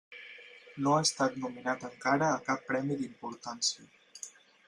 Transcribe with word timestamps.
No 0.85 0.93
ha 0.93 1.01
estat 1.07 1.35
nominat 1.43 1.85
encara 1.91 2.29
a 2.37 2.41
cap 2.49 2.65
premi 2.71 2.99
d'importància. 3.03 3.87